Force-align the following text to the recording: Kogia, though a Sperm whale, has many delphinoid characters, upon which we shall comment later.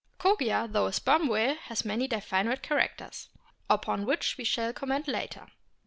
Kogia, 0.17 0.67
though 0.67 0.87
a 0.87 0.93
Sperm 0.93 1.27
whale, 1.27 1.53
has 1.65 1.85
many 1.85 2.07
delphinoid 2.07 2.63
characters, 2.63 3.29
upon 3.69 4.03
which 4.07 4.35
we 4.35 4.43
shall 4.43 4.73
comment 4.73 5.07
later. 5.07 5.45